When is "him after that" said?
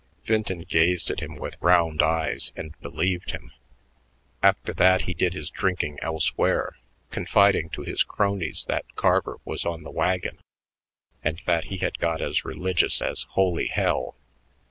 3.29-5.03